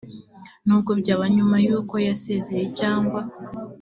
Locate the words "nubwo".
0.65-0.91